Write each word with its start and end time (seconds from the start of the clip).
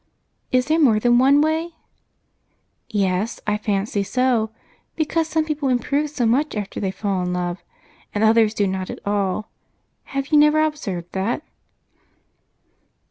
"Is 0.51 0.65
there 0.65 0.79
more 0.79 0.99
than 0.99 1.19
one 1.19 1.41
way?" 1.41 1.75
"Yes, 2.89 3.39
I 3.45 3.57
fancy 3.59 4.01
so, 4.01 4.49
because 4.95 5.27
some 5.27 5.45
people 5.45 5.69
improve 5.69 6.09
so 6.09 6.25
much 6.25 6.55
after 6.55 6.79
they 6.79 6.89
fall 6.89 7.21
in 7.21 7.33
love, 7.33 7.63
and 8.11 8.23
others 8.23 8.55
do 8.55 8.65
not 8.65 8.89
at 8.89 8.97
all. 9.05 9.51
Have 10.05 10.29
you 10.29 10.39
never 10.39 10.63
observed 10.63 11.11
that?" 11.11 11.43